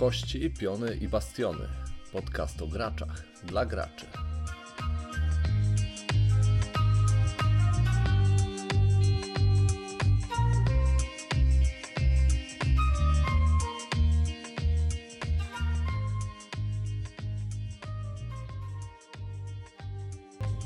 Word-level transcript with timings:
Kości, 0.00 0.50
piony 0.50 0.96
i 0.96 1.08
bastiony. 1.08 1.68
Podcast 2.12 2.62
o 2.62 2.66
graczach 2.66 3.22
dla 3.44 3.66
graczy. 3.66 4.06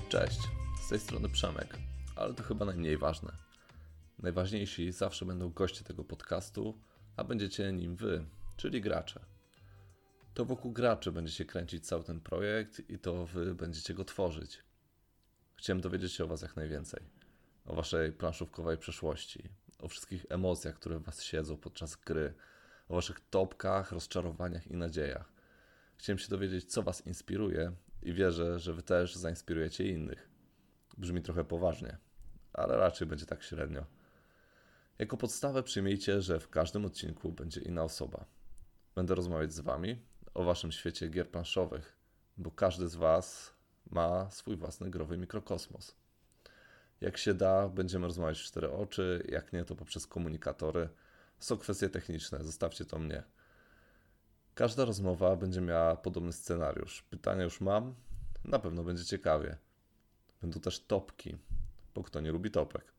Cześć, 0.09 0.39
z 0.83 0.89
tej 0.89 1.01
strony 1.01 1.29
Przemek, 1.29 1.79
ale 2.17 2.35
to 2.35 2.43
chyba 2.43 2.65
najmniej 2.65 2.99
ważne. 2.99 3.33
Najważniejsi 4.19 4.93
zawsze 4.93 5.25
będą 5.25 5.51
goście 5.51 5.85
tego 5.85 6.05
podcastu, 6.05 6.79
a 7.17 7.25
będziecie 7.25 7.73
nim 7.73 7.97
wy, 7.97 8.25
czyli 8.57 8.81
gracze. 8.81 9.21
To 10.35 10.45
wokół 10.45 10.73
graczy 10.73 11.13
będzie 11.13 11.33
się 11.33 11.45
kręcić 11.45 11.87
cały 11.87 12.05
ten 12.05 12.21
projekt 12.21 12.91
i 12.91 12.99
to 12.99 13.27
wy 13.27 13.55
będziecie 13.55 13.95
go 13.95 14.05
tworzyć. 14.05 14.63
Chciałem 15.57 15.81
dowiedzieć 15.81 16.13
się 16.13 16.25
o 16.25 16.27
was 16.27 16.43
jak 16.43 16.57
najwięcej. 16.57 17.03
O 17.67 17.75
waszej 17.75 18.13
planszówkowej 18.13 18.79
przeszłości, 18.79 19.49
o 19.79 19.89
wszystkich 19.89 20.27
emocjach, 20.29 20.75
które 20.75 20.99
w 20.99 21.03
was 21.03 21.23
siedzą 21.23 21.57
podczas 21.57 21.97
gry, 21.97 22.35
o 22.89 22.95
waszych 22.95 23.21
topkach, 23.21 23.93
rozczarowaniach 23.93 24.67
i 24.67 24.77
nadziejach. 24.77 25.33
Chciałem 25.99 26.19
się 26.19 26.29
dowiedzieć, 26.29 26.65
co 26.65 26.83
was 26.83 27.07
inspiruje 27.07 27.73
i 28.03 28.13
wierzę, 28.13 28.59
że 28.59 28.73
wy 28.73 28.83
też 28.83 29.15
zainspirujecie 29.15 29.89
innych. 29.89 30.29
Brzmi 30.99 31.23
trochę 31.23 31.45
poważnie, 31.45 31.99
ale 32.53 32.77
raczej 32.77 33.09
będzie 33.09 33.27
tak 33.27 33.43
średnio. 33.43 33.87
Jako 34.99 35.17
podstawę 35.17 35.63
przyjmijcie, 35.63 36.23
że 36.23 36.41
w 36.41 36.51
każdym 36.51 36.85
odcinku 36.85 37.33
będzie 37.33 37.61
inna 37.61 37.83
osoba. 37.83 38.25
Będę 38.95 39.15
rozmawiać 39.15 39.53
z 39.53 39.61
Wami 39.61 40.03
o 40.35 40.45
Waszym 40.45 40.73
świecie 40.73 41.09
gier 41.09 41.31
planszowych, 41.31 41.97
bo 42.37 42.51
każdy 42.51 42.89
z 42.89 42.95
Was 42.95 43.55
ma 43.91 44.31
swój 44.31 44.57
własny 44.57 44.91
growy 44.91 45.19
mikrokosmos. 45.19 45.97
Jak 47.01 47.17
się 47.17 47.35
da, 47.35 47.69
będziemy 47.69 48.07
rozmawiać 48.07 48.41
w 48.41 48.45
cztery 48.45 48.71
oczy, 48.71 49.27
jak 49.29 49.53
nie, 49.53 49.65
to 49.65 49.77
poprzez 49.77 50.07
komunikatory. 50.07 50.89
Są 51.39 51.57
kwestie 51.57 51.89
techniczne, 51.89 52.45
zostawcie 52.45 52.85
to 52.85 52.99
mnie. 52.99 53.23
Każda 54.55 54.85
rozmowa 54.85 55.37
będzie 55.37 55.61
miała 55.61 55.97
podobny 55.97 56.33
scenariusz. 56.33 57.03
Pytania 57.03 57.45
już 57.45 57.61
mam, 57.61 57.95
na 58.45 58.59
pewno 58.59 58.83
będzie 58.85 59.05
ciekawie. 59.05 59.57
Będą 60.43 60.61
też 60.61 60.81
topki, 60.81 61.37
bo 61.95 62.03
kto 62.03 62.21
nie 62.21 62.33
lubi 62.33 62.51
topek. 62.51 62.93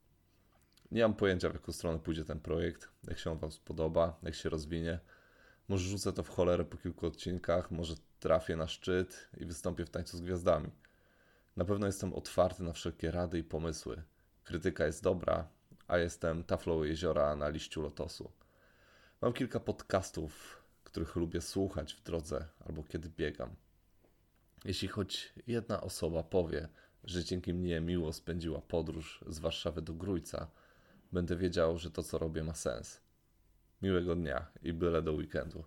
Nie 0.91 1.01
mam 1.01 1.13
pojęcia, 1.13 1.49
w 1.49 1.53
jaką 1.53 1.71
stronę 1.71 1.99
pójdzie 1.99 2.25
ten 2.25 2.39
projekt, 2.39 2.89
jak 3.07 3.19
się 3.19 3.31
on 3.31 3.37
Wam 3.37 3.51
spodoba, 3.51 4.19
jak 4.23 4.35
się 4.35 4.49
rozwinie. 4.49 4.99
Może 5.67 5.89
rzucę 5.89 6.13
to 6.13 6.23
w 6.23 6.29
cholerę 6.29 6.65
po 6.65 6.77
kilku 6.77 7.07
odcinkach, 7.07 7.71
może 7.71 7.95
trafię 8.19 8.55
na 8.55 8.67
szczyt 8.67 9.29
i 9.37 9.45
wystąpię 9.45 9.85
w 9.85 9.89
tańcu 9.89 10.17
z 10.17 10.21
gwiazdami. 10.21 10.71
Na 11.55 11.65
pewno 11.65 11.85
jestem 11.85 12.13
otwarty 12.13 12.63
na 12.63 12.73
wszelkie 12.73 13.11
rady 13.11 13.39
i 13.39 13.43
pomysły. 13.43 14.03
Krytyka 14.43 14.85
jest 14.85 15.03
dobra, 15.03 15.47
a 15.87 15.97
jestem 15.97 16.43
taflą 16.43 16.83
jeziora 16.83 17.35
na 17.35 17.49
liściu 17.49 17.81
lotosu. 17.81 18.31
Mam 19.21 19.33
kilka 19.33 19.59
podcastów, 19.59 20.63
których 20.83 21.15
lubię 21.15 21.41
słuchać 21.41 21.93
w 21.93 22.03
drodze 22.03 22.47
albo 22.65 22.83
kiedy 22.83 23.09
biegam. 23.09 23.55
Jeśli 24.65 24.87
choć 24.87 25.33
jedna 25.47 25.81
osoba 25.81 26.23
powie, 26.23 26.67
że 27.03 27.23
dzięki 27.23 27.53
mnie 27.53 27.81
miło 27.81 28.13
spędziła 28.13 28.61
podróż 28.61 29.23
z 29.27 29.39
Warszawy 29.39 29.81
do 29.81 29.93
Grójca, 29.93 30.47
będę 31.11 31.35
wiedział, 31.35 31.77
że 31.77 31.91
to 31.91 32.03
co 32.03 32.17
robię 32.17 32.43
ma 32.43 32.53
sens. 32.53 33.04
Miłego 33.85 34.15
dnia 34.15 34.45
i 34.63 34.73
byle 34.73 35.01
do 35.01 35.13
weekendu. 35.13 35.63